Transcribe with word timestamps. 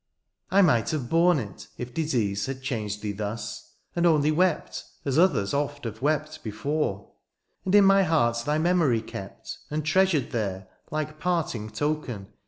171 0.49 0.49
r 0.49 0.57
—'I 0.57 0.61
might 0.65 0.89
have 0.89 1.09
bom 1.11 1.53
it 1.55 1.67
if 1.77 1.93
disease 1.93 2.47
Had 2.47 2.63
changed 2.63 3.03
thee 3.03 3.11
thus, 3.11 3.75
and 3.95 4.07
only 4.07 4.31
wept. 4.31 4.83
As 5.05 5.19
others 5.19 5.53
oft 5.53 5.83
have 5.83 6.01
wept 6.01 6.41
before. 6.43 7.11
And 7.65 7.75
in 7.75 7.85
my 7.85 8.01
heart 8.01 8.41
thy 8.43 8.57
memory 8.57 9.03
kept, 9.03 9.59
And 9.69 9.85
treasm*ed 9.85 10.31
there, 10.31 10.69
like 10.89 11.19
partmg 11.19 11.75
token. 11.75 12.29